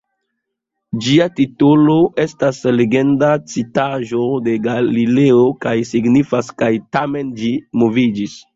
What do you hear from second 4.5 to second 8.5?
Galilejo kaj signifas "kaj tamen ĝi moviĝas".